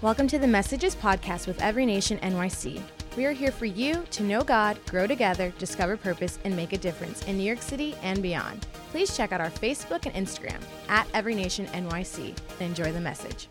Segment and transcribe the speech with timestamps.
[0.00, 2.80] Welcome to the Messages Podcast with Every Nation NYC.
[3.16, 6.78] We are here for you to know God, grow together, discover purpose, and make a
[6.78, 8.64] difference in New York City and beyond.
[8.92, 13.48] Please check out our Facebook and Instagram at Every Nation NYC and enjoy the message.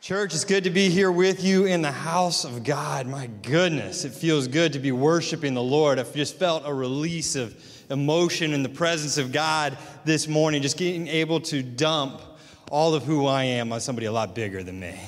[0.00, 3.06] Church, it's good to be here with you in the house of God.
[3.06, 6.00] My goodness, it feels good to be worshiping the Lord.
[6.00, 7.54] I've just felt a release of
[7.88, 12.20] emotion in the presence of God this morning, just getting able to dump
[12.68, 14.98] all of who I am on somebody a lot bigger than me.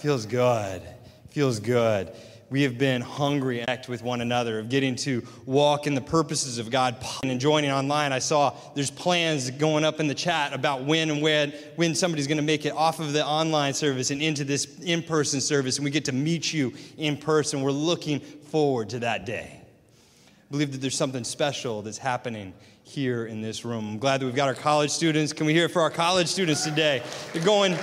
[0.00, 0.80] Feels good.
[1.28, 2.10] Feels good.
[2.48, 6.56] We have been hungry act with one another, of getting to walk in the purposes
[6.58, 8.10] of God and joining online.
[8.10, 12.26] I saw there's plans going up in the chat about when and when when somebody's
[12.26, 15.84] going to make it off of the online service and into this in-person service, and
[15.84, 17.60] we get to meet you in person.
[17.60, 19.50] We're looking forward to that day.
[19.52, 23.86] I believe that there's something special that's happening here in this room.
[23.86, 25.34] I'm glad that we've got our college students.
[25.34, 27.02] Can we hear it for our college students today?
[27.34, 27.76] They're going,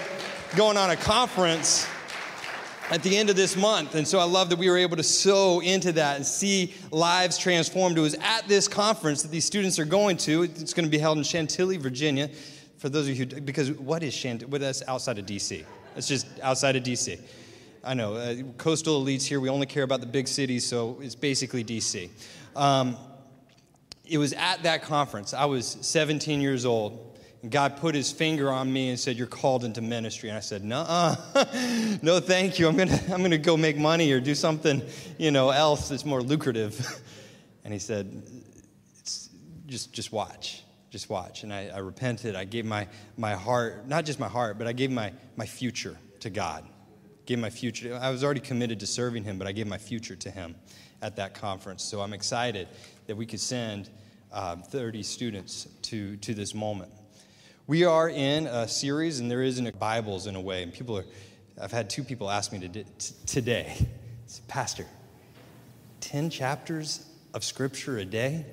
[0.55, 1.87] going on a conference
[2.89, 3.95] at the end of this month.
[3.95, 7.37] And so I love that we were able to sow into that and see lives
[7.37, 7.97] transformed.
[7.97, 10.43] It was at this conference that these students are going to.
[10.43, 12.29] It's going to be held in Chantilly, Virginia.
[12.77, 14.49] For those of you who, because what is Chantilly?
[14.49, 15.65] Well, that's outside of DC.
[15.95, 17.19] It's just outside of DC.
[17.83, 21.15] I know, uh, coastal elites here, we only care about the big cities, so it's
[21.15, 22.09] basically DC.
[22.55, 22.97] Um,
[24.05, 25.33] it was at that conference.
[25.33, 27.06] I was 17 years old.
[27.43, 30.29] And God put his finger on me and said, You're called into ministry.
[30.29, 30.83] And I said, No,
[32.01, 32.67] no, thank you.
[32.67, 34.81] I'm going to I'm to go make money or do something
[35.17, 37.01] you know, else that's more lucrative.
[37.67, 38.23] And he said,
[39.67, 40.63] just, just watch.
[40.89, 41.43] Just watch.
[41.43, 42.33] And I, I repented.
[42.33, 45.97] I gave my, my heart, not just my heart, but I gave my, my future
[46.21, 46.65] to God.
[47.25, 47.99] Gave my future.
[48.01, 50.55] I was already committed to serving him, but I gave my future to him
[51.01, 51.83] at that conference.
[51.83, 52.69] So I'm excited
[53.07, 53.89] that we could send
[54.31, 56.91] uh, 30 students to, to this moment.
[57.67, 60.63] We are in a series, and there isn't Bibles in a way.
[60.63, 61.05] And people are,
[61.61, 62.83] I've had two people ask me to,
[63.25, 63.75] today,
[64.47, 64.85] Pastor,
[65.99, 68.45] 10 chapters of Scripture a day?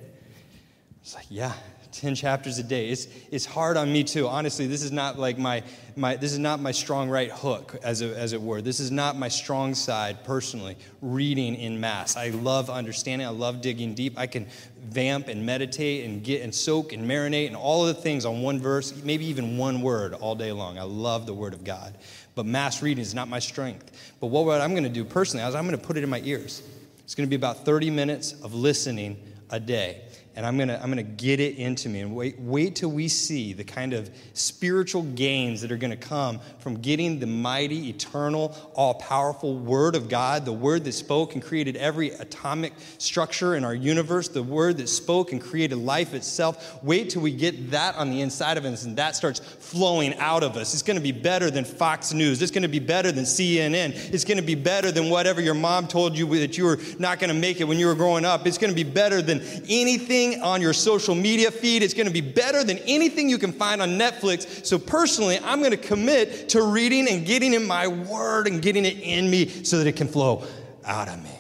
[1.01, 1.53] It's like, yeah,
[1.93, 2.89] 10 chapters a day.
[2.89, 4.27] It's, it's hard on me too.
[4.27, 5.63] Honestly, this is not like my,
[5.95, 8.61] my this is not my strong right hook, as, a, as it were.
[8.61, 12.17] This is not my strong side personally, reading in mass.
[12.17, 13.29] I love understanding.
[13.29, 14.19] I love digging deep.
[14.19, 14.49] I can
[14.95, 18.43] vamp and meditate and get and soak and marinate and all of the things on
[18.43, 20.79] one verse, maybe even one word all day long.
[20.79, 21.95] I love the Word of God.
[22.35, 24.15] But mass reading is not my strength.
[24.21, 26.21] But what, I'm going to do personally is I'm going to put it in my
[26.25, 26.63] ears.
[27.03, 30.03] It's going to be about 30 minutes of listening a day
[30.37, 32.01] and I'm gonna, I'm gonna get it into me.
[32.01, 36.41] And wait, wait till we see the kind of spiritual gains that are gonna come
[36.59, 41.43] from getting the mighty, eternal, all powerful Word of God, the Word that spoke and
[41.43, 46.83] created every atomic structure in our universe, the Word that spoke and created life itself.
[46.83, 50.43] Wait till we get that on the inside of us and that starts flowing out
[50.43, 50.75] of us.
[50.75, 52.43] It's gonna be better than Fox News.
[52.43, 54.13] It's gonna be better than CNN.
[54.13, 57.35] It's gonna be better than whatever your mom told you that you were not gonna
[57.35, 58.49] make it when you were growing up.
[58.49, 61.83] It's gonna be better than anything on your social media feed.
[61.83, 64.65] It's going to be better than anything you can find on Netflix.
[64.65, 68.85] So, personally, I'm going to commit to reading and getting in my word and getting
[68.85, 70.45] it in me so that it can flow
[70.85, 71.31] out of me.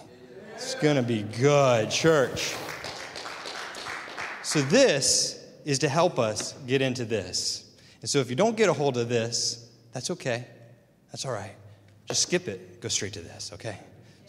[0.55, 2.55] It's going to be good, church.
[4.43, 7.65] So, this is to help us get into this.
[8.01, 10.47] And so, if you don't get a hold of this, that's okay.
[11.11, 11.55] That's all right.
[12.09, 12.81] Just skip it.
[12.81, 13.79] Go straight to this, okay?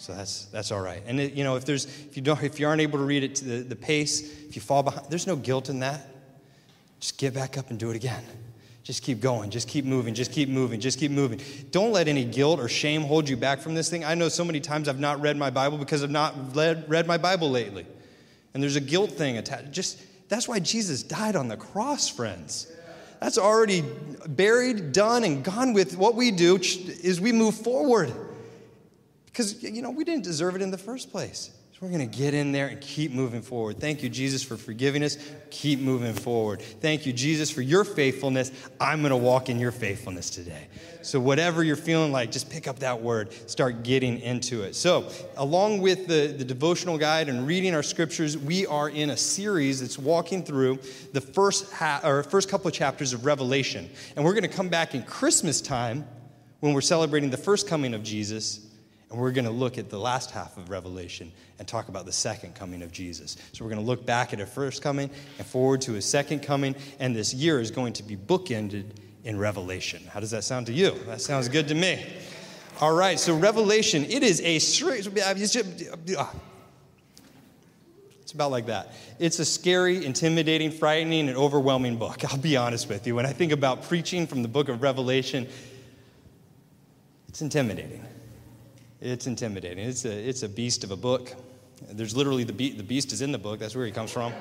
[0.06, 1.02] So that's, that's all right.
[1.08, 3.24] And, it, you know, if, there's, if, you don't, if you aren't able to read
[3.24, 6.00] it to the, the pace, if you fall behind, there's no guilt in that.
[7.00, 8.24] Just get back up and do it again.
[8.84, 9.50] Just keep going.
[9.50, 10.14] Just keep moving.
[10.14, 10.80] Just keep moving.
[10.80, 11.42] Just keep moving.
[11.72, 14.06] Don't let any guilt or shame hold you back from this thing.
[14.06, 17.08] I know so many times I've not read my Bible because I've not read, read
[17.08, 17.88] my Bible lately.
[18.54, 19.72] And there's a guilt thing attached.
[19.72, 22.72] Just that's why Jesus died on the cross, friends.
[23.20, 23.84] That's already
[24.28, 25.98] buried, done, and gone with.
[25.98, 28.14] What we do is we move forward.
[29.36, 31.52] Because, you know, we didn't deserve it in the first place.
[31.74, 33.82] So we're going to get in there and keep moving forward.
[33.82, 35.18] Thank you, Jesus, for forgiving us.
[35.50, 36.62] Keep moving forward.
[36.62, 38.54] Thank you, Jesus, for your faithfulness.
[38.80, 40.70] I'm going to walk in your faithfulness today.
[41.02, 44.74] So, whatever you're feeling like, just pick up that word, start getting into it.
[44.74, 49.18] So, along with the, the devotional guide and reading our scriptures, we are in a
[49.18, 50.80] series that's walking through
[51.12, 53.90] the first, ha- or first couple of chapters of Revelation.
[54.16, 56.08] And we're going to come back in Christmas time
[56.62, 58.66] when we're celebrating the first coming of Jesus
[59.16, 62.12] and we're going to look at the last half of Revelation and talk about the
[62.12, 63.38] second coming of Jesus.
[63.54, 66.42] So we're going to look back at a first coming and forward to his second
[66.42, 66.76] coming.
[67.00, 68.84] And this year is going to be bookended
[69.24, 70.04] in Revelation.
[70.12, 70.92] How does that sound to you?
[71.06, 72.06] That sounds good to me.
[72.82, 75.08] All right, so Revelation, it is a straight,
[76.18, 76.34] ah.
[78.22, 78.92] it's about like that.
[79.18, 82.26] It's a scary, intimidating, frightening, and overwhelming book.
[82.30, 83.16] I'll be honest with you.
[83.16, 85.48] When I think about preaching from the book of Revelation,
[87.30, 88.06] It's intimidating.
[89.02, 89.86] It's intimidating.
[89.86, 91.34] It's a, it's a beast of a book.
[91.92, 94.34] There's literally the, be- the beast is in the book, that's where he comes from.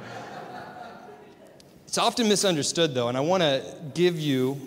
[1.87, 3.65] it's often misunderstood, though, and I want to
[3.95, 4.61] give you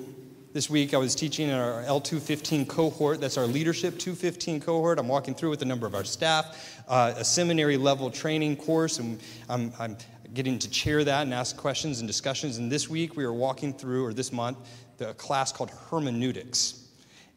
[0.52, 3.22] this week I was teaching in our L215 cohort.
[3.22, 4.98] That's our leadership 215 cohort.
[5.00, 9.00] I'm walking through with a number of our staff, uh, a seminary level training course,
[9.00, 9.98] and I'm, I'm
[10.34, 12.58] getting to chair that and ask questions and discussions.
[12.58, 14.58] And this week we are walking through, or this month,
[14.98, 16.88] the class called hermeneutics.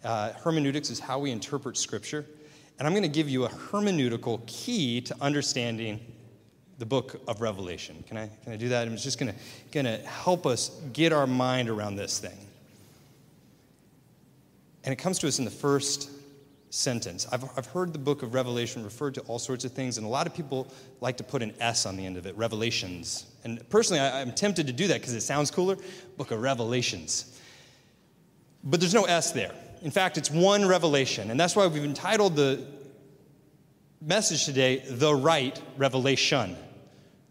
[0.02, 2.26] Uh, hermeneutics is how we interpret Scripture.
[2.80, 6.00] And I'm going to give you a hermeneutical key to understanding
[6.78, 8.02] the book of Revelation.
[8.08, 8.88] Can I, can I do that?
[8.88, 9.38] I'm just going to,
[9.70, 12.38] going to help us get our mind around this thing.
[14.84, 16.10] And it comes to us in the first
[16.70, 17.26] sentence.
[17.30, 20.08] I've, I've heard the book of Revelation referred to all sorts of things, and a
[20.08, 20.72] lot of people
[21.02, 23.26] like to put an S on the end of it, Revelations.
[23.44, 25.76] And personally, I, I'm tempted to do that because it sounds cooler
[26.16, 27.38] Book of Revelations.
[28.64, 29.52] But there's no S there.
[29.82, 31.30] In fact, it's one revelation.
[31.30, 32.66] And that's why we've entitled the
[34.00, 36.56] message today, The Right Revelation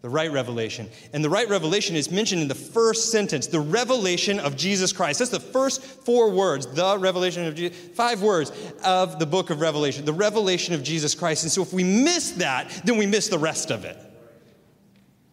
[0.02, 0.88] the right revelation.
[1.12, 5.18] And the right revelation is mentioned in the first sentence, the revelation of Jesus Christ.
[5.18, 8.50] That's the first four words, the revelation of Jesus, five words
[8.82, 11.42] of the book of Revelation, the revelation of Jesus Christ.
[11.42, 13.96] And so if we miss that, then we miss the rest of it.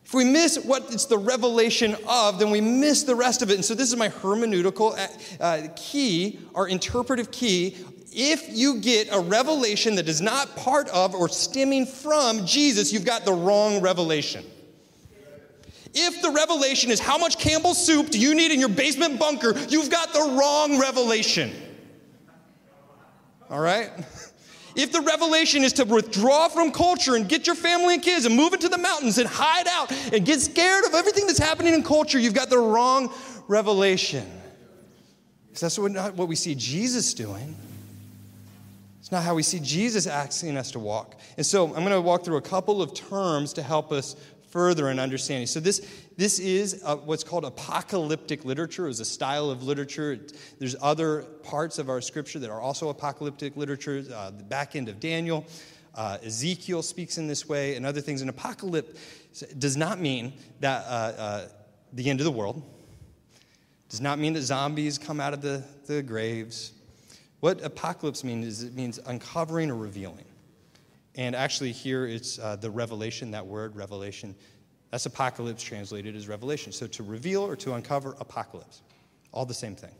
[0.08, 3.56] If we miss what it's the revelation of, then we miss the rest of it.
[3.56, 7.76] And so this is my hermeneutical uh, uh key, our interpretive key.
[8.14, 13.04] If you get a revelation that is not part of or stemming from Jesus, you've
[13.04, 14.46] got the wrong revelation.
[15.94, 19.60] If the revelation is how much Campbell's soup do you need in your basement bunker,
[19.68, 21.52] you've got the wrong revelation.
[23.50, 23.92] All right?
[24.78, 28.36] If the revelation is to withdraw from culture and get your family and kids and
[28.36, 31.82] move into the mountains and hide out and get scared of everything that's happening in
[31.82, 33.12] culture, you've got the wrong
[33.48, 34.24] revelation.
[35.48, 37.56] Because that's what, not what we see Jesus doing.
[39.00, 41.16] It's not how we see Jesus asking us to walk.
[41.38, 44.16] And so I'm going to walk through a couple of terms to help us
[44.58, 45.46] further in understanding.
[45.46, 50.20] So, this, this is uh, what's called apocalyptic literature, It's a style of literature.
[50.58, 54.90] There's other parts of our scripture that are also apocalyptic literature, uh, the back end
[54.90, 55.46] of Daniel.
[55.94, 58.22] Uh, Ezekiel speaks in this way, and other things.
[58.22, 61.48] And apocalypse does not mean that uh, uh,
[61.94, 62.60] the end of the world,
[63.90, 66.72] does not mean that zombies come out of the, the graves.
[67.42, 70.26] What apocalypse means is it means uncovering or revealing.
[71.18, 74.36] And actually, here it's uh, the revelation, that word, revelation.
[74.92, 76.72] That's apocalypse translated as revelation.
[76.72, 78.84] So to reveal or to uncover, apocalypse.
[79.34, 79.92] All the same thing.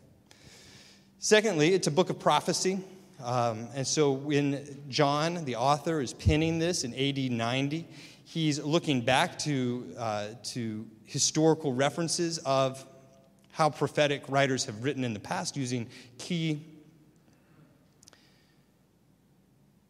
[1.20, 2.80] Secondly, it's a book of prophecy.
[3.24, 7.88] Um, and so when John, the author, is penning this in AD 90,
[8.24, 12.86] he's looking back to, uh, to historical references of
[13.52, 16.64] how prophetic writers have written in the past using key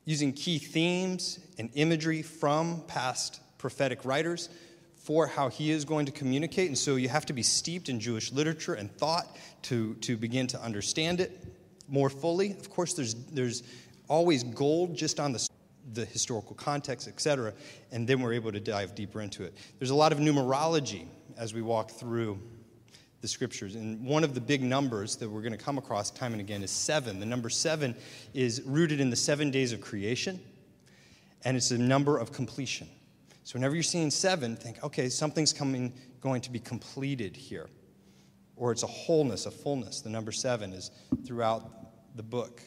[0.07, 4.47] using key themes and imagery from past prophetic writers
[4.95, 6.69] for how he is going to communicate.
[6.69, 9.27] And so you have to be steeped in Jewish literature and thought
[9.63, 11.43] to, to begin to understand it
[11.89, 12.51] more fully.
[12.51, 13.63] Of course, there's, there's
[14.07, 15.45] always gold just on the,
[15.91, 17.53] the historical context, etc.
[17.91, 19.57] And then we're able to dive deeper into it.
[19.77, 22.39] There's a lot of numerology as we walk through
[23.21, 23.75] the scriptures.
[23.75, 26.63] And one of the big numbers that we're going to come across time and again
[26.63, 27.19] is seven.
[27.19, 27.95] The number seven
[28.33, 30.39] is rooted in the seven days of creation,
[31.43, 32.87] and it's a number of completion.
[33.43, 37.67] So whenever you're seeing seven, think, okay, something's coming, going to be completed here.
[38.55, 40.01] Or it's a wholeness, a fullness.
[40.01, 40.91] The number seven is
[41.25, 41.63] throughout
[42.15, 42.61] the book.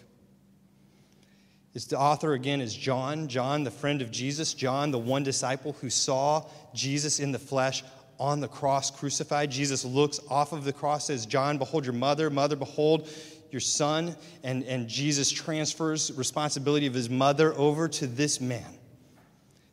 [1.75, 5.75] It's the author again is John, John, the friend of Jesus, John, the one disciple
[5.75, 7.85] who saw Jesus in the flesh
[8.21, 9.51] on the cross crucified.
[9.51, 13.09] Jesus looks off of the cross, says, John, behold your mother, mother, behold
[13.51, 14.15] your son.
[14.45, 18.79] And, and Jesus transfers responsibility of his mother over to this man,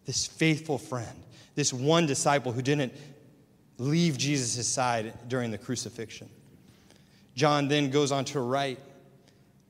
[0.05, 1.23] this faithful friend,
[1.55, 2.93] this one disciple who didn't
[3.77, 6.29] leave Jesus' side during the crucifixion.
[7.35, 8.79] John then goes on to write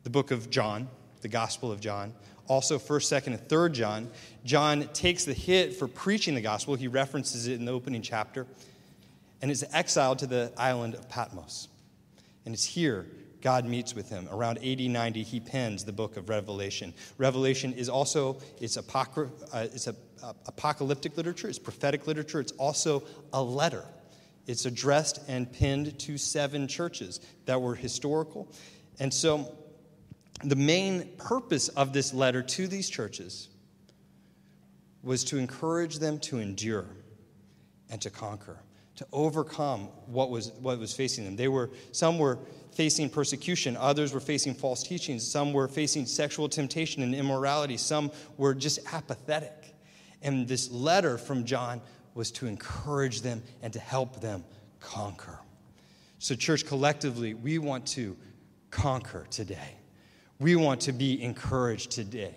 [0.04, 0.88] the book of John,
[1.22, 2.14] the Gospel of John,
[2.48, 4.10] also 1st, 2nd, and 3rd John.
[4.44, 6.76] John takes the hit for preaching the gospel.
[6.76, 8.48] He references it in the opening chapter
[9.42, 11.68] and is exiled to the island of Patmos.
[12.46, 13.06] And it's here
[13.42, 14.28] God meets with him.
[14.32, 16.94] Around 80, 90, he pens the book of Revelation.
[17.18, 22.52] Revelation is also, it's, apocry- uh, it's a, uh, apocalyptic literature, it's prophetic literature, it's
[22.54, 23.86] also a letter.
[24.48, 28.52] It's addressed and pinned to seven churches that were historical.
[29.00, 29.56] And so
[30.44, 33.50] the main purpose of this letter to these churches
[35.04, 36.86] was to encourage them to endure
[37.90, 38.60] and to conquer
[38.98, 41.36] to overcome what was, what was facing them.
[41.36, 42.40] They were, some were
[42.72, 48.12] facing persecution, others were facing false teachings, some were facing sexual temptation and immorality, some
[48.38, 49.76] were just apathetic.
[50.24, 51.80] And this letter from John
[52.16, 54.44] was to encourage them and to help them
[54.80, 55.40] conquer.
[56.18, 58.18] So, church, collectively, we want to
[58.72, 59.76] conquer today.
[60.40, 62.36] We want to be encouraged today.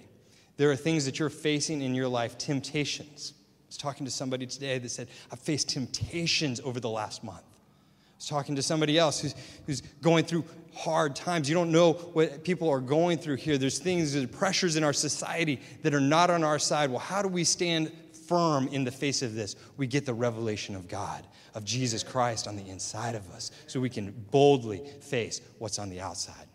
[0.57, 3.35] There are things that you're facing in your life, temptations.
[3.37, 7.41] I was talking to somebody today that said, I've faced temptations over the last month.
[7.41, 9.35] I was talking to somebody else who's,
[9.67, 11.49] who's going through hard times.
[11.49, 13.59] You don't know what people are going through here.
[13.59, 16.91] There's things, there's pressures in our society that are not on our side.
[16.91, 17.91] Well, how do we stand
[18.29, 19.57] firm in the face of this?
[19.77, 23.81] We get the revelation of God, of Jesus Christ on the inside of us, so
[23.81, 26.50] we can boldly face what's on the outside.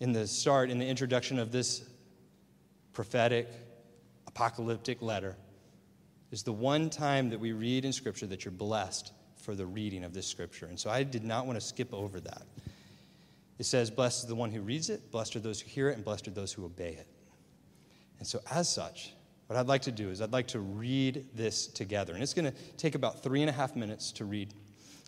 [0.00, 1.82] In the start, in the introduction of this
[2.92, 3.48] prophetic,
[4.26, 5.36] apocalyptic letter
[6.30, 10.04] is the one time that we read in Scripture that you're blessed for the reading
[10.04, 10.66] of this Scripture.
[10.66, 12.42] And so I did not want to skip over that.
[13.58, 15.96] It says, Blessed is the one who reads it, blessed are those who hear it,
[15.96, 17.06] and blessed are those who obey it.
[18.18, 19.14] And so, as such,
[19.46, 22.14] what I'd like to do is I'd like to read this together.
[22.14, 24.52] And it's going to take about three and a half minutes to read.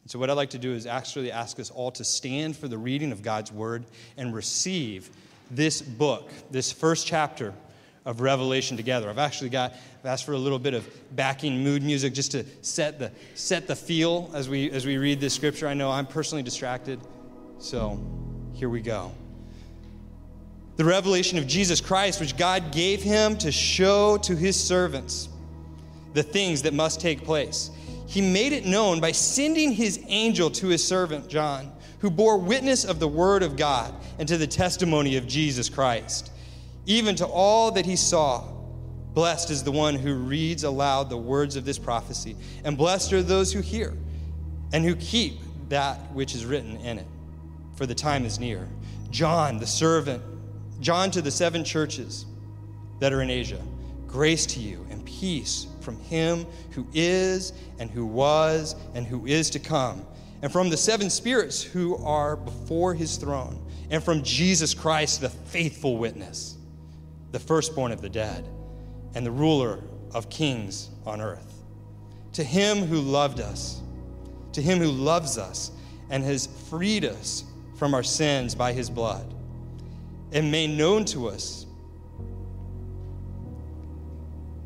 [0.03, 2.69] And so, what I'd like to do is actually ask us all to stand for
[2.69, 3.85] the reading of God's word
[4.17, 5.11] and receive
[5.51, 7.53] this book, this first chapter
[8.07, 9.11] of Revelation together.
[9.11, 12.45] I've actually got I've asked for a little bit of backing mood music just to
[12.63, 15.69] set the set the feel as we as we read this scripture.
[15.69, 17.01] I know I'm personally distracted,
[17.59, 18.03] so
[18.55, 19.13] here we go.
[20.77, 25.29] The revelation of Jesus Christ, which God gave him to show to his servants
[26.15, 27.71] the things that must take place.
[28.11, 32.85] He made it known by sending his angel to his servant John, who bore witness
[32.85, 36.31] of the word of God and to the testimony of Jesus Christ
[36.87, 38.43] even to all that he saw.
[39.15, 43.23] Blessed is the one who reads aloud the words of this prophecy, and blessed are
[43.23, 43.95] those who hear
[44.73, 45.39] and who keep
[45.69, 47.07] that which is written in it,
[47.77, 48.69] for the time is near.
[49.11, 50.23] John, the servant,
[50.81, 52.27] John to the seven churches
[53.01, 53.61] that are in Asia,
[54.07, 59.51] grace to you and peace from him who is and who was and who is
[59.51, 60.07] to come,
[60.43, 65.29] and from the seven spirits who are before his throne, and from Jesus Christ, the
[65.29, 66.57] faithful witness
[67.33, 68.49] the firstborn of the dead,
[69.15, 69.81] and the ruler
[70.15, 71.63] of kings on earth.
[72.35, 73.81] To him who loved us,
[74.53, 75.71] to him who loves us,
[76.11, 77.45] and has freed us
[77.77, 79.33] from our sins by his blood,
[80.33, 81.67] and made known to us,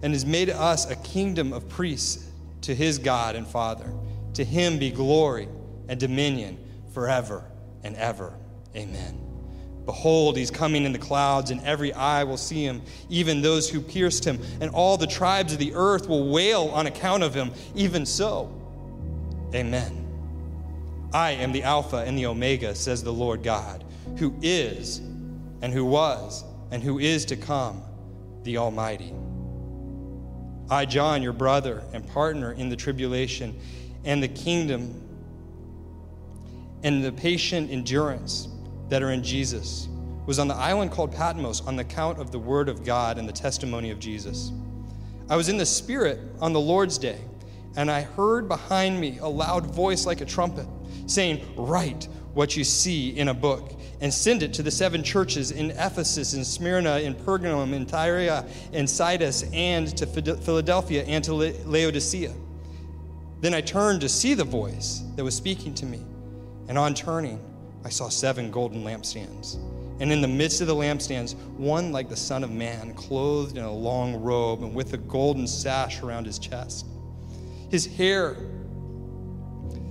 [0.03, 2.29] and has made us a kingdom of priests
[2.63, 3.93] to his God and Father.
[4.35, 5.49] To him be glory
[5.89, 6.59] and dominion
[6.93, 7.45] forever
[7.83, 8.33] and ever.
[8.75, 9.21] Amen.
[9.85, 13.81] Behold, he's coming in the clouds, and every eye will see him, even those who
[13.81, 17.51] pierced him, and all the tribes of the earth will wail on account of him.
[17.75, 18.51] Even so,
[19.55, 20.01] amen.
[21.13, 23.85] I am the Alpha and the Omega, says the Lord God,
[24.17, 24.99] who is,
[25.61, 27.83] and who was, and who is to come,
[28.43, 29.13] the Almighty.
[30.71, 33.59] I, John, your brother and partner in the tribulation
[34.05, 35.01] and the kingdom
[36.83, 38.49] and the patient endurance
[38.89, 39.89] that are in Jesus
[40.27, 43.29] was on the island called Patmos on the account of the word of God and
[43.29, 44.53] the testimony of Jesus.
[45.29, 47.19] I was in the Spirit on the Lord's day,
[47.77, 50.67] and I heard behind me a loud voice like a trumpet
[51.07, 55.51] saying, Write what you see in a book and send it to the seven churches
[55.51, 58.45] in Ephesus, in Smyrna, in Pergamum, in Tyre,
[58.75, 62.35] in Sardis, and to Philadelphia and to Laodicea.
[63.41, 66.03] Then I turned to see the voice that was speaking to me,
[66.69, 67.43] and on turning,
[67.83, 69.55] I saw seven golden lampstands.
[70.01, 73.65] And in the midst of the lampstands, one like the Son of Man, clothed in
[73.65, 76.85] a long robe and with a golden sash around his chest.
[77.71, 78.37] His hair,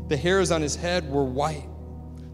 [0.08, 1.67] the hairs on his head were white,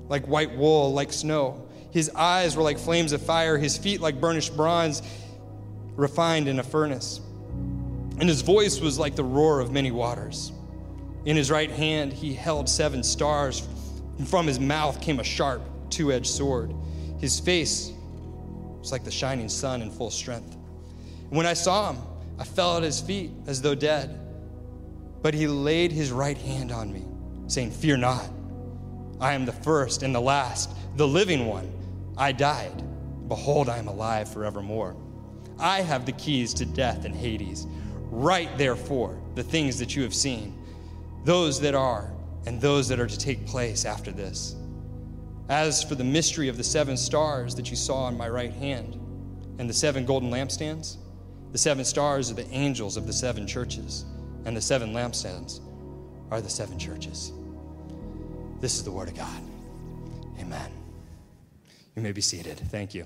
[0.09, 1.67] like white wool, like snow.
[1.91, 5.01] His eyes were like flames of fire, his feet like burnished bronze,
[5.95, 7.21] refined in a furnace.
[8.19, 10.51] And his voice was like the roar of many waters.
[11.25, 13.67] In his right hand, he held seven stars
[14.19, 16.75] and from his mouth came a sharp, two edged sword.
[17.19, 17.91] His face
[18.79, 20.55] was like the shining sun in full strength.
[21.29, 22.01] And when I saw him,
[22.37, 24.19] I fell at his feet as though dead.
[25.21, 27.03] But he laid his right hand on me,
[27.47, 28.29] saying, Fear not.
[29.19, 31.71] I am the first and the last, the living one.
[32.19, 32.83] I died.
[33.29, 34.95] Behold, I am alive forevermore.
[35.57, 37.65] I have the keys to death and Hades.
[38.11, 40.57] Write, therefore, the things that you have seen,
[41.23, 42.11] those that are
[42.45, 44.55] and those that are to take place after this.
[45.47, 48.95] As for the mystery of the seven stars that you saw on my right hand
[49.57, 50.97] and the seven golden lampstands,
[51.51, 54.05] the seven stars are the angels of the seven churches,
[54.45, 55.61] and the seven lampstands
[56.31, 57.33] are the seven churches.
[58.59, 59.41] This is the Word of God.
[60.39, 60.78] Amen.
[61.99, 62.57] You may be seated.
[62.57, 63.03] Thank you.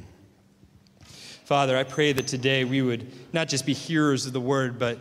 [1.45, 4.99] Father, I pray that today we would not just be hearers of the Word, but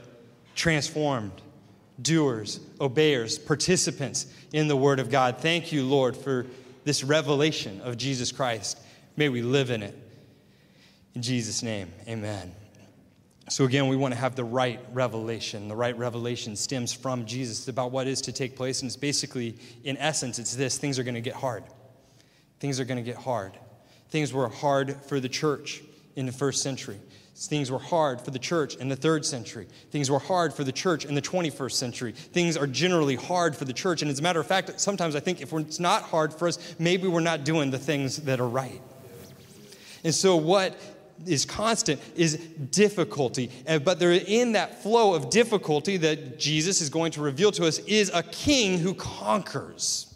[0.54, 1.32] transformed,
[2.00, 5.36] doers, obeyers, participants in the Word of God.
[5.40, 6.46] Thank you, Lord, for
[6.84, 8.78] this revelation of Jesus Christ.
[9.18, 9.94] May we live in it.
[11.14, 12.50] In Jesus' name, amen.
[13.50, 15.68] So, again, we want to have the right revelation.
[15.68, 17.68] The right revelation stems from Jesus.
[17.68, 18.80] About what is to take place.
[18.80, 21.64] And it's basically, in essence, it's this things are going to get hard.
[22.58, 23.58] Things are going to get hard.
[24.12, 25.80] Things were hard for the church
[26.16, 27.00] in the first century.
[27.34, 29.66] Things were hard for the church in the third century.
[29.90, 32.12] Things were hard for the church in the 21st century.
[32.12, 34.02] Things are generally hard for the church.
[34.02, 36.74] And as a matter of fact, sometimes I think if it's not hard for us,
[36.78, 38.82] maybe we're not doing the things that are right.
[40.04, 40.76] And so, what
[41.24, 43.50] is constant is difficulty.
[43.66, 47.78] But there, in that flow of difficulty that Jesus is going to reveal to us
[47.78, 50.11] is a king who conquers.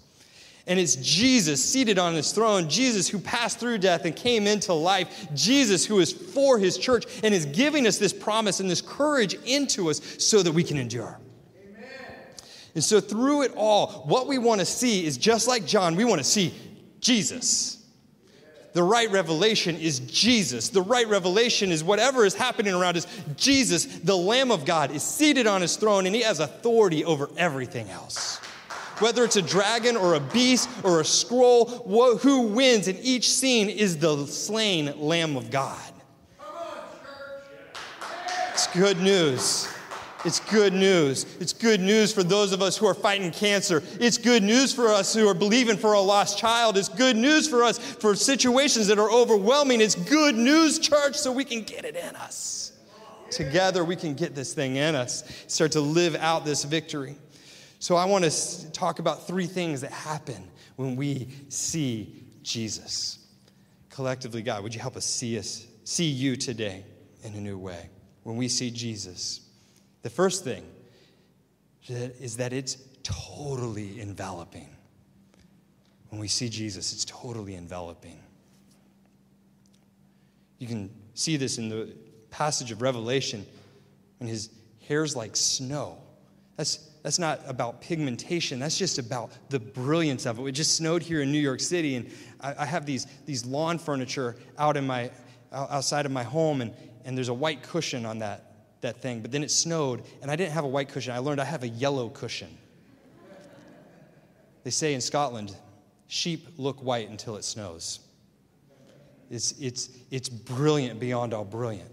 [0.69, 4.73] And it's Jesus seated on his throne, Jesus who passed through death and came into
[4.73, 8.81] life, Jesus who is for his church and is giving us this promise and this
[8.81, 11.21] courage into us so that we can endure.
[11.63, 11.89] Amen.
[12.75, 16.05] And so, through it all, what we want to see is just like John, we
[16.05, 16.53] want to see
[16.99, 17.85] Jesus.
[18.73, 20.69] The right revelation is Jesus.
[20.69, 23.07] The right revelation is whatever is happening around us.
[23.37, 27.31] Jesus, the Lamb of God, is seated on his throne and he has authority over
[27.39, 28.41] everything else
[28.99, 31.67] whether it's a dragon or a beast or a scroll,
[32.19, 35.81] who wins in each scene is the slain Lamb of God.
[38.53, 39.69] It's good news.
[40.25, 41.25] It's good news.
[41.39, 43.81] It's good news for those of us who are fighting cancer.
[44.01, 46.77] It's good news for us who are believing for a lost child.
[46.77, 49.81] It's good news for us for situations that are overwhelming.
[49.81, 52.73] It's good news, church, so we can get it in us.
[53.31, 57.17] Together, we can get this thing in us, start to live out this victory.
[57.87, 63.25] So I want to talk about three things that happen when we see Jesus.
[63.91, 66.85] Collectively, God, would you help us see us, see you today
[67.23, 67.89] in a new way
[68.25, 69.49] when we see Jesus?
[70.03, 70.65] The first thing
[71.89, 74.69] is that it's totally enveloping.
[76.09, 78.19] When we see Jesus, it's totally enveloping.
[80.59, 81.95] You can see this in the
[82.31, 83.47] passage of Revelation
[84.19, 84.51] when his
[84.89, 85.99] hair's like snow.
[86.57, 88.59] That's that's not about pigmentation.
[88.59, 90.45] That's just about the brilliance of it.
[90.45, 93.79] It just snowed here in New York City, and I, I have these, these lawn
[93.79, 95.13] furniture out in my,
[95.53, 99.21] outside of my home, and, and there's a white cushion on that, that thing.
[99.21, 101.13] But then it snowed, and I didn't have a white cushion.
[101.13, 102.49] I learned I have a yellow cushion.
[104.65, 105.55] They say in Scotland,
[106.09, 108.01] sheep look white until it snows.
[109.31, 111.93] It's, it's, it's brilliant beyond all brilliant,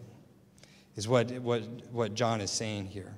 [0.95, 3.13] is what, what, what John is saying here.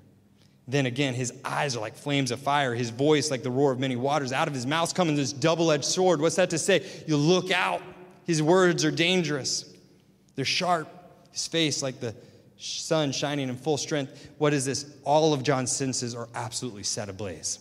[0.67, 3.79] Then again, his eyes are like flames of fire, his voice like the roar of
[3.79, 4.33] many waters.
[4.33, 6.19] Out of his mouth comes this double edged sword.
[6.19, 6.85] What's that to say?
[7.05, 7.81] You look out.
[8.25, 9.71] His words are dangerous,
[10.35, 10.89] they're sharp.
[11.31, 12.15] His face like the
[12.57, 14.29] sun shining in full strength.
[14.37, 14.85] What is this?
[15.03, 17.59] All of John's senses are absolutely set ablaze,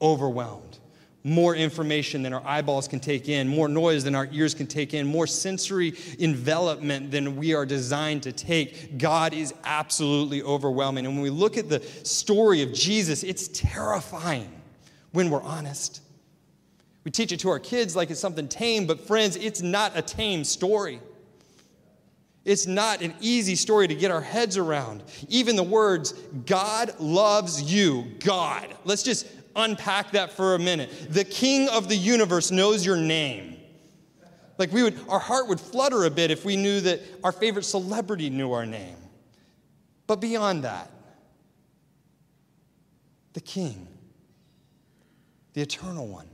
[0.00, 0.79] overwhelmed
[1.22, 4.94] more information than our eyeballs can take in, more noise than our ears can take
[4.94, 8.96] in, more sensory envelopment than we are designed to take.
[8.98, 11.04] God is absolutely overwhelming.
[11.04, 14.50] And when we look at the story of Jesus, it's terrifying
[15.12, 16.00] when we're honest.
[17.04, 20.02] We teach it to our kids like it's something tame, but friends, it's not a
[20.02, 21.00] tame story.
[22.44, 25.02] It's not an easy story to get our heads around.
[25.28, 26.12] Even the words,
[26.46, 28.74] God loves you, God.
[28.84, 29.26] Let's just
[29.60, 30.90] unpack that for a minute.
[31.10, 33.56] The king of the universe knows your name.
[34.58, 37.64] Like we would, our heart would flutter a bit if we knew that our favorite
[37.64, 38.96] celebrity knew our name.
[40.06, 40.90] But beyond that,
[43.32, 43.86] the king,
[45.54, 46.28] the eternal one,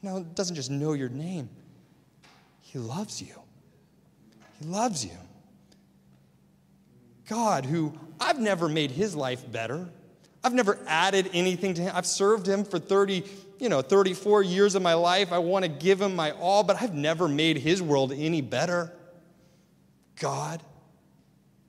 [0.00, 1.50] now doesn't just know your name,
[2.60, 3.34] he loves you.
[4.58, 5.18] He loves you.
[7.28, 9.88] God, who I've never made his life better.
[10.44, 11.92] I've never added anything to him.
[11.94, 13.24] I've served him for 30,
[13.60, 15.32] you know, 34 years of my life.
[15.32, 18.92] I want to give him my all, but I've never made his world any better.
[20.18, 20.62] God,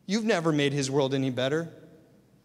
[0.07, 1.71] you've never made his world any better.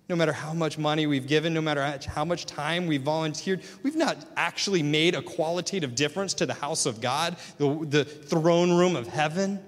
[0.08, 3.96] No matter how much money we've given, no matter how much time we've volunteered, we've
[3.96, 8.96] not actually made a qualitative difference to the house of God, the, the throne room
[8.96, 9.60] of heaven.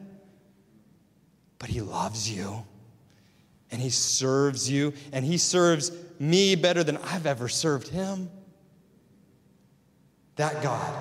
[1.59, 2.65] But he loves you
[3.71, 8.31] and he serves you and he serves me better than I've ever served him.
[10.37, 10.95] That God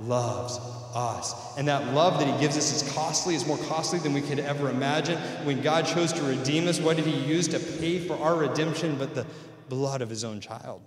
[0.00, 0.58] loves
[0.94, 1.56] us.
[1.56, 4.40] And that love that he gives us is costly, is more costly than we could
[4.40, 5.16] ever imagine.
[5.44, 8.96] When God chose to redeem us, what did he use to pay for our redemption
[8.98, 9.26] but the
[9.68, 10.82] blood of his own child?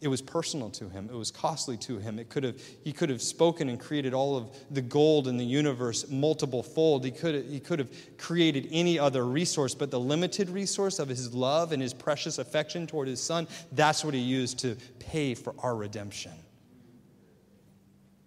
[0.00, 1.08] It was personal to him.
[1.12, 2.20] It was costly to him.
[2.20, 5.44] It could have, he could have spoken and created all of the gold in the
[5.44, 7.04] universe multiple fold.
[7.04, 11.34] He could, he could have created any other resource, but the limited resource of his
[11.34, 15.52] love and his precious affection toward his son, that's what he used to pay for
[15.58, 16.32] our redemption.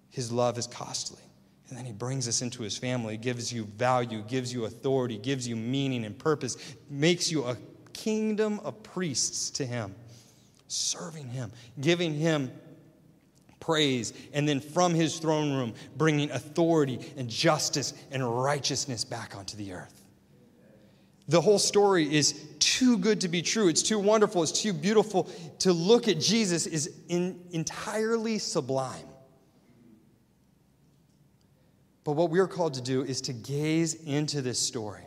[0.09, 1.21] His love is costly.
[1.69, 5.47] And then he brings us into his family, gives you value, gives you authority, gives
[5.47, 6.57] you meaning and purpose,
[6.89, 7.55] makes you a
[7.93, 9.95] kingdom of priests to him
[10.71, 12.51] serving Him, giving Him
[13.59, 19.57] praise, and then from His throne room, bringing authority and justice and righteousness back onto
[19.57, 20.01] the earth.
[21.27, 23.67] The whole story is too good to be true.
[23.69, 24.43] It's too wonderful.
[24.43, 25.29] It's too beautiful.
[25.59, 29.05] To look at Jesus is in, entirely sublime.
[32.03, 35.03] But what we are called to do is to gaze into this story,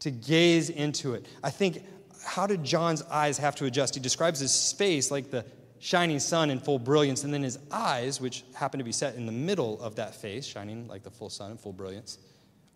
[0.00, 1.26] to gaze into it.
[1.42, 1.84] I think
[2.24, 3.94] how did John's eyes have to adjust?
[3.94, 5.44] He describes his face like the
[5.78, 9.26] shining sun in full brilliance, and then his eyes, which happen to be set in
[9.26, 12.18] the middle of that face, shining like the full sun in full brilliance,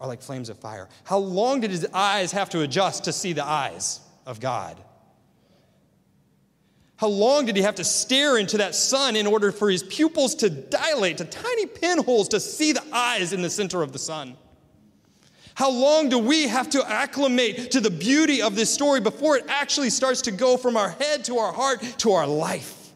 [0.01, 0.89] are like flames of fire.
[1.05, 4.77] How long did his eyes have to adjust to see the eyes of God?
[6.97, 10.35] How long did he have to stare into that sun in order for his pupils
[10.37, 14.37] to dilate to tiny pinholes to see the eyes in the center of the sun?
[15.57, 19.47] How long do we have to acclimate to the beauty of this story before it
[19.49, 22.93] actually starts to go from our head to our heart to our life?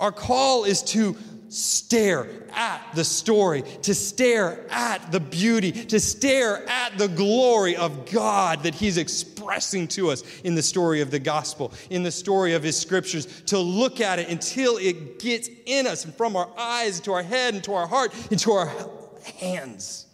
[0.00, 1.16] Our call is to
[1.48, 8.10] stare at the story, to stare at the beauty, to stare at the glory of
[8.10, 12.54] God that He's expressing to us in the story of the gospel, in the story
[12.54, 16.50] of His scriptures, to look at it until it gets in us and from our
[16.58, 18.72] eyes to our head and to our heart into our
[19.38, 20.05] hands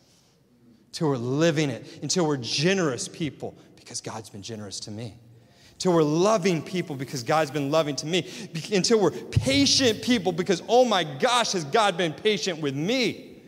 [0.93, 5.15] until we're living it, until we're generous people because God's been generous to me.
[5.73, 8.29] Until we're loving people because God's been loving to me.
[8.71, 13.41] Until we're patient people because, oh my gosh, has God been patient with me?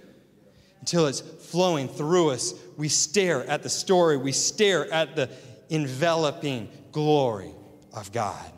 [0.80, 5.28] Until it's flowing through us, we stare at the story, we stare at the
[5.68, 7.54] enveloping glory
[7.92, 8.52] of God.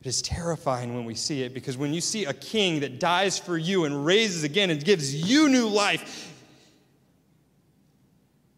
[0.00, 3.36] It is terrifying when we see it because when you see a king that dies
[3.36, 6.32] for you and raises again and gives you new life,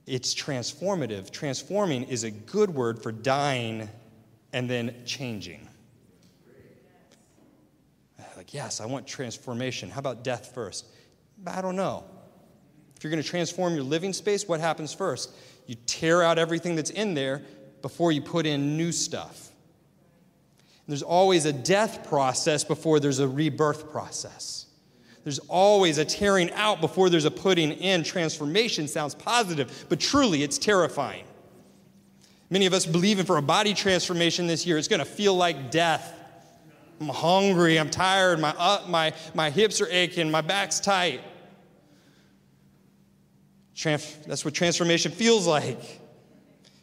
[0.09, 1.31] it's transformative.
[1.31, 3.89] Transforming is a good word for dying
[4.53, 5.69] and then changing.
[8.37, 9.91] Like, yes, I want transformation.
[9.91, 10.87] How about death first?
[11.47, 12.05] I don't know.
[12.97, 15.31] If you're going to transform your living space, what happens first?
[15.67, 17.43] You tear out everything that's in there
[17.83, 19.51] before you put in new stuff.
[20.61, 24.67] And there's always a death process before there's a rebirth process.
[25.25, 28.03] There's always a tearing out before there's a putting in.
[28.03, 31.25] Transformation sounds positive, but truly it's terrifying.
[32.51, 35.71] Many of us believing for a body transformation this year, it's going to feel like
[35.71, 36.15] death.
[37.01, 41.21] I'm hungry, I'm tired, my, uh, my, my hips are aching, my back's tight.
[43.81, 45.79] That's what transformation feels like.
[45.79, 46.01] It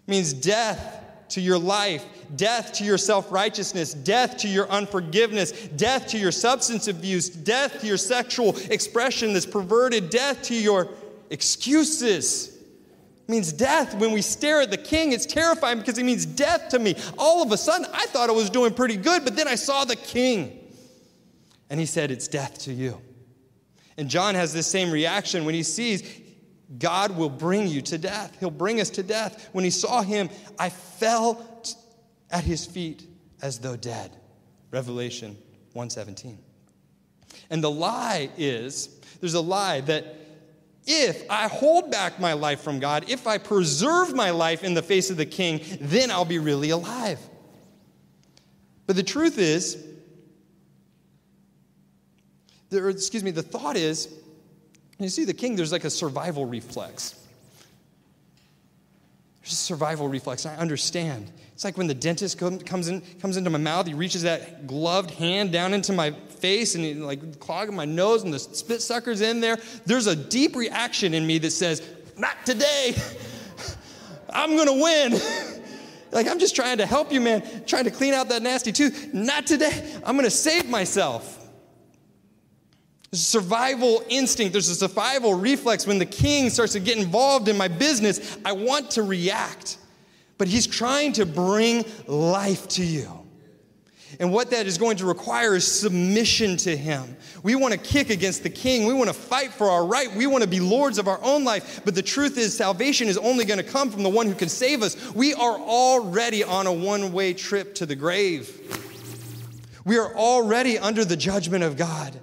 [0.08, 6.08] means death to your life, death to your self righteousness, death to your unforgiveness, death
[6.08, 10.90] to your substance abuse, death to your sexual expression that's perverted, death to your
[11.30, 12.56] excuses.
[13.28, 13.96] It means death.
[13.96, 16.96] When we stare at the king, it's terrifying because it means death to me.
[17.18, 19.84] All of a sudden, I thought I was doing pretty good, but then I saw
[19.84, 20.60] the king.
[21.70, 23.02] And he said, It's death to you.
[23.98, 26.22] And John has this same reaction when he sees
[26.80, 28.36] God will bring you to death.
[28.40, 29.50] He'll bring us to death.
[29.52, 31.46] When he saw him, I fell
[32.32, 33.06] at his feet
[33.42, 34.12] as though dead.
[34.72, 35.38] Revelation
[35.74, 36.40] 117.
[37.50, 40.16] And the lie is there's a lie that
[40.88, 44.84] if I hold back my life from God, if I preserve my life in the
[44.84, 47.20] face of the king, then I'll be really alive.
[48.88, 49.84] But the truth is,
[52.72, 54.10] excuse me, the thought is
[55.00, 57.16] you see, the king, there's like a survival reflex.
[59.42, 60.46] There's a survival reflex.
[60.46, 61.32] I understand.
[61.54, 65.12] It's like when the dentist comes in, comes into my mouth, he reaches that gloved
[65.12, 69.22] hand down into my face and he like clogging my nose and the spit sucker's
[69.22, 69.58] in there.
[69.86, 71.82] There's a deep reaction in me that says,
[72.18, 72.96] not today.
[74.30, 75.14] I'm gonna win.
[76.12, 79.14] like I'm just trying to help you, man, trying to clean out that nasty tooth.
[79.14, 79.94] Not today.
[80.06, 81.45] I'm gonna save myself.
[83.12, 85.88] There's a survival instinct, there's a survival reflex.
[85.88, 89.78] When the king starts to get involved in my business, I want to react.
[90.38, 93.26] But he's trying to bring life to you.
[94.20, 97.18] And what that is going to require is submission to him.
[97.44, 98.86] We want to kick against the king.
[98.88, 100.12] We want to fight for our right.
[100.14, 101.82] We want to be lords of our own life.
[101.84, 104.50] But the truth is, salvation is only going to come from the one who can
[104.50, 105.14] save us.
[105.14, 108.62] We are already on a one way trip to the grave.
[109.84, 112.20] We are already under the judgment of God.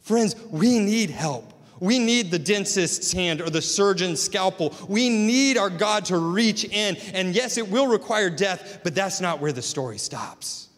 [0.00, 1.52] Friends, we need help.
[1.80, 4.74] We need the dentist's hand or the surgeon's scalpel.
[4.86, 6.96] We need our God to reach in.
[7.14, 10.68] And yes, it will require death, but that's not where the story stops.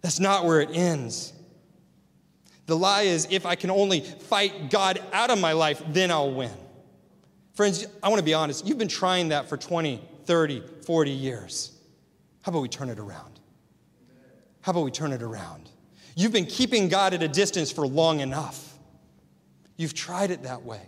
[0.00, 1.32] That's not where it ends.
[2.66, 6.32] The lie is if I can only fight God out of my life, then I'll
[6.32, 6.50] win.
[7.54, 8.66] Friends, I want to be honest.
[8.66, 11.78] You've been trying that for 20, 30, 40 years.
[12.42, 13.40] How about we turn it around?
[14.62, 15.68] How about we turn it around?
[16.14, 18.76] You've been keeping God at a distance for long enough.
[19.76, 20.82] You've tried it that way.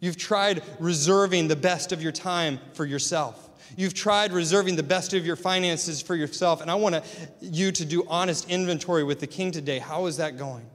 [0.00, 3.50] You've tried reserving the best of your time for yourself.
[3.76, 6.60] You've tried reserving the best of your finances for yourself.
[6.60, 7.04] And I want
[7.40, 9.78] you to do honest inventory with the king today.
[9.78, 10.66] How is that going?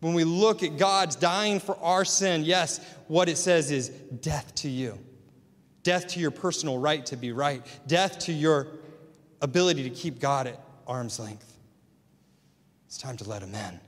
[0.00, 4.54] When we look at God's dying for our sin, yes, what it says is death
[4.56, 4.98] to you,
[5.82, 8.68] death to your personal right to be right, death to your
[9.42, 11.49] ability to keep God at arm's length.
[12.90, 13.80] It's time to let him in.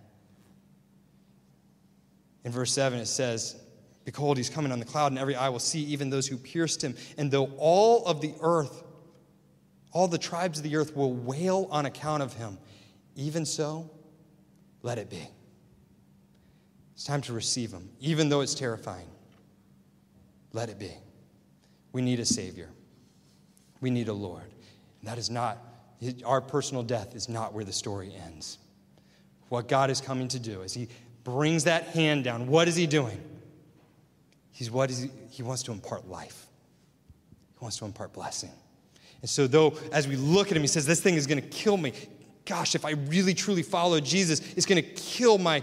[2.45, 3.61] In verse 7, it says,
[4.05, 6.83] Behold, he's coming on the cloud, and every eye will see, even those who pierced
[6.83, 6.95] him.
[7.19, 8.85] And though all of the earth,
[9.91, 12.59] all the tribes of the earth will wail on account of him,
[13.17, 13.91] even so,
[14.83, 15.29] let it be.
[16.95, 19.09] It's time to receive him, even though it's terrifying.
[20.53, 20.93] Let it be.
[21.91, 22.69] We need a Savior,
[23.81, 24.45] we need a Lord.
[25.01, 25.59] And that is not,
[26.25, 28.59] our personal death is not where the story ends.
[29.53, 30.89] What God is coming to do is He
[31.25, 32.47] brings that hand down.
[32.47, 33.21] What is He doing?
[34.51, 36.47] He's what is he, he wants to impart life.
[37.53, 38.49] He wants to impart blessing.
[39.21, 41.47] And so, though, as we look at him, he says, This thing is going to
[41.49, 41.93] kill me.
[42.47, 45.63] Gosh, if I really truly follow Jesus, it's going to kill my,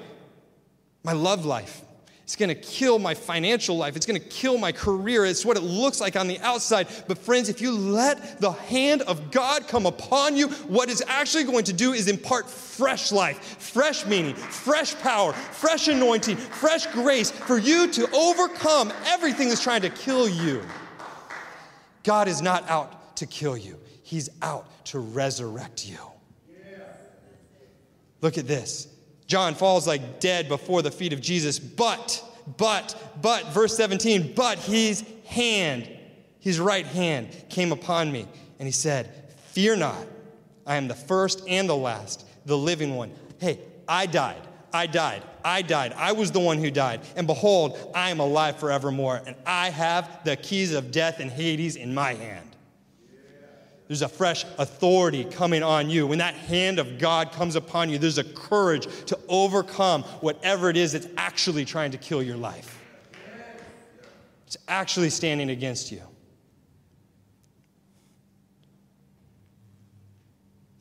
[1.02, 1.82] my love life.
[2.30, 3.96] It's going to kill my financial life.
[3.96, 5.26] It's going to kill my career.
[5.26, 6.88] It's what it looks like on the outside.
[7.08, 11.46] But, friends, if you let the hand of God come upon you, what it's actually
[11.46, 17.32] going to do is impart fresh life, fresh meaning, fresh power, fresh anointing, fresh grace
[17.32, 20.62] for you to overcome everything that's trying to kill you.
[22.04, 25.98] God is not out to kill you, He's out to resurrect you.
[28.22, 28.88] Look at this.
[29.30, 32.22] John falls like dead before the feet of Jesus, but,
[32.58, 35.88] but, but, verse 17, but his hand,
[36.40, 39.14] his right hand came upon me, and he said,
[39.52, 40.08] Fear not,
[40.66, 43.12] I am the first and the last, the living one.
[43.40, 44.42] Hey, I died.
[44.74, 45.24] I died.
[45.46, 45.94] I died.
[45.94, 47.02] I was the one who died.
[47.16, 51.76] And behold, I am alive forevermore, and I have the keys of death and Hades
[51.76, 52.49] in my hand.
[53.90, 56.06] There's a fresh authority coming on you.
[56.06, 60.78] When that hand of God comes upon you, there's a courage to overcome whatever it
[60.78, 62.80] is that's actually trying to kill your life.
[64.46, 66.04] It's actually standing against you.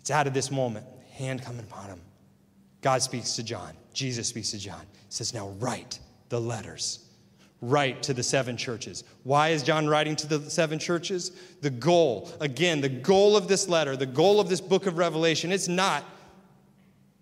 [0.01, 2.03] It's out of this moment, hand coming upon him.
[2.83, 3.73] God speaks to John.
[3.95, 4.83] Jesus speaks to John.
[4.93, 7.08] He says, Now write the letters
[7.61, 9.05] write to the seven churches.
[9.25, 11.33] Why is John writing to the seven churches?
[11.61, 15.51] The goal, again, the goal of this letter, the goal of this book of Revelation,
[15.51, 16.05] it's not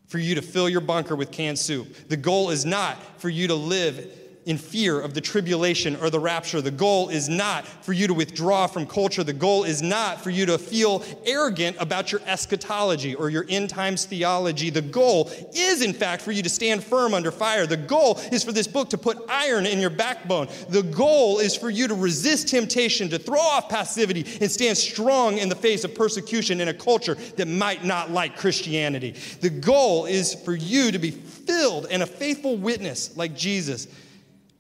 [0.09, 2.09] for you to fill your bunker with canned soup.
[2.09, 4.07] The goal is not for you to live
[4.47, 6.61] in fear of the tribulation or the rapture.
[6.61, 9.25] The goal is not for you to withdraw from culture.
[9.25, 13.71] The goal is not for you to feel arrogant about your eschatology or your end
[13.71, 14.71] times theology.
[14.71, 17.67] The goal is, in fact, for you to stand firm under fire.
[17.67, 20.47] The goal is for this book to put iron in your backbone.
[20.69, 25.39] The goal is for you to resist temptation, to throw off passivity, and stand strong
[25.39, 29.17] in the face of persecution in a culture that might not like Christianity.
[29.41, 33.89] The goal is for you to be filled and a faithful witness like Jesus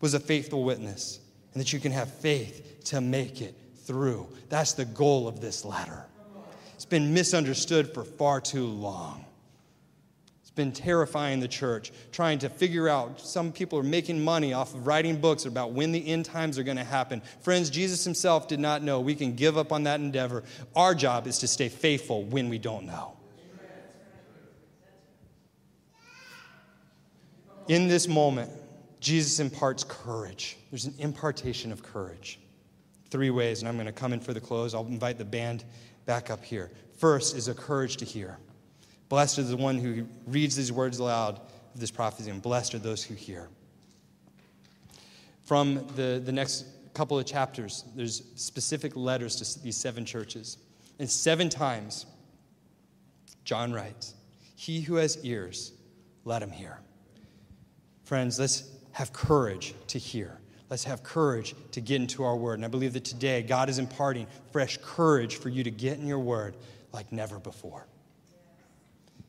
[0.00, 1.20] was a faithful witness
[1.52, 3.54] and that you can have faith to make it
[3.84, 4.28] through.
[4.48, 6.04] That's the goal of this letter.
[6.74, 9.24] It's been misunderstood for far too long.
[10.42, 13.20] It's been terrifying the church, trying to figure out.
[13.20, 16.62] Some people are making money off of writing books about when the end times are
[16.62, 17.22] going to happen.
[17.40, 19.00] Friends, Jesus himself did not know.
[19.00, 20.44] We can give up on that endeavor.
[20.74, 23.16] Our job is to stay faithful when we don't know.
[27.68, 28.50] In this moment,
[29.06, 30.56] Jesus imparts courage.
[30.72, 32.40] There's an impartation of courage.
[33.08, 34.74] Three ways, and I'm going to come in for the close.
[34.74, 35.62] I'll invite the band
[36.06, 36.72] back up here.
[36.98, 38.36] First is a courage to hear.
[39.08, 41.38] Blessed is the one who reads these words aloud
[41.72, 43.48] of this prophecy, and blessed are those who hear.
[45.44, 50.58] From the, the next couple of chapters, there's specific letters to these seven churches.
[50.98, 52.06] And seven times,
[53.44, 54.14] John writes,
[54.56, 55.74] He who has ears,
[56.24, 56.80] let him hear.
[58.02, 60.38] Friends, let's have courage to hear.
[60.70, 62.54] Let's have courage to get into our word.
[62.54, 66.06] And I believe that today God is imparting fresh courage for you to get in
[66.06, 66.56] your word
[66.94, 67.86] like never before.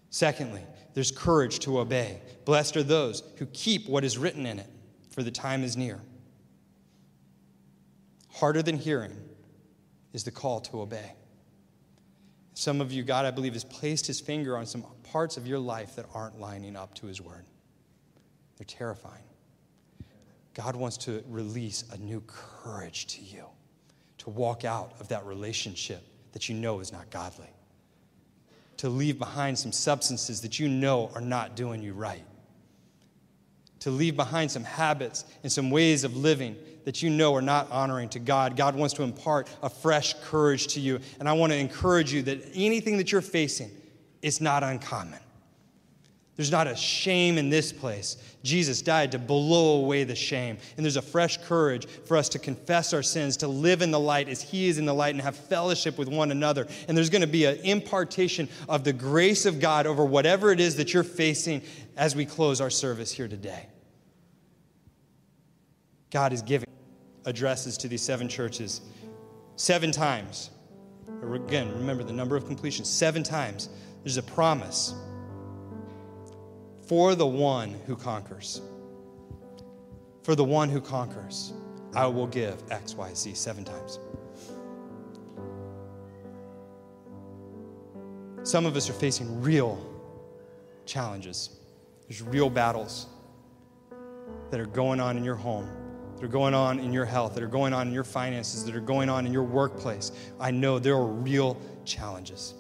[0.10, 0.62] Secondly,
[0.94, 2.22] there's courage to obey.
[2.46, 4.70] Blessed are those who keep what is written in it,
[5.10, 6.00] for the time is near.
[8.36, 9.18] Harder than hearing
[10.14, 11.12] is the call to obey.
[12.54, 15.60] Some of you, God, I believe, has placed his finger on some parts of your
[15.60, 17.44] life that aren't lining up to his word.
[18.58, 19.27] They're terrifying.
[20.58, 23.46] God wants to release a new courage to you
[24.18, 27.50] to walk out of that relationship that you know is not godly,
[28.78, 32.24] to leave behind some substances that you know are not doing you right,
[33.82, 37.70] to leave behind some habits and some ways of living that you know are not
[37.70, 38.58] honoring to God.
[38.58, 41.00] God wants to impart a fresh courage to you.
[41.20, 43.70] And I want to encourage you that anything that you're facing
[44.24, 45.20] is not uncommon.
[46.38, 48.16] There's not a shame in this place.
[48.44, 50.60] Jesus died to blow away the shame.
[50.78, 54.00] And there's a fresh courage for us to confess our sins, to live in the
[54.00, 56.68] light as He is in the light, and have fellowship with one another.
[56.88, 60.60] And there's going to be an impartation of the grace of God over whatever it
[60.60, 61.64] is that you're facing
[61.98, 63.66] as we close our service here today.
[66.12, 66.70] God is giving
[67.26, 68.82] addresses to these seven churches
[69.56, 70.52] seven times.
[71.24, 73.70] Again, remember the number of completions seven times.
[74.04, 74.94] There's a promise
[76.88, 78.62] for the one who conquers.
[80.24, 81.54] For the one who conquers,
[81.96, 84.00] I will give X, Y, Z seven times.
[88.44, 89.84] Some of us are facing real
[90.86, 91.60] challenges.
[92.08, 93.08] There's real battles
[94.52, 95.70] that are going on in your home
[96.18, 98.76] that are going on in your health, that are going on in your finances, that
[98.76, 100.12] are going on in your workplace.
[100.40, 102.56] I know there are real challenges.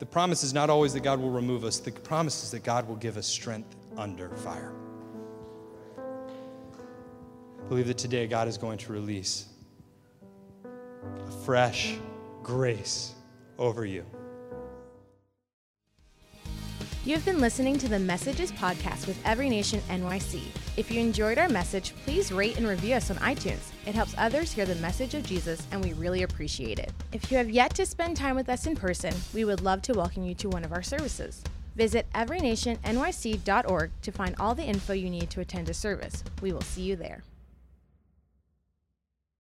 [0.00, 2.88] The promise is not always that God will remove us, the promise is that God
[2.88, 4.72] will give us strength under fire.
[5.98, 9.44] I believe that today God is going to release
[10.64, 11.98] a fresh
[12.42, 13.14] grace
[13.58, 14.06] over you.
[17.04, 20.44] You have been listening to the Messages podcast with Every Nation NYC.
[20.76, 23.72] If you enjoyed our message, please rate and review us on iTunes.
[23.86, 26.92] It helps others hear the message of Jesus, and we really appreciate it.
[27.12, 29.94] If you have yet to spend time with us in person, we would love to
[29.94, 31.42] welcome you to one of our services.
[31.74, 36.22] Visit everynationnyc.org to find all the info you need to attend a service.
[36.40, 37.22] We will see you there.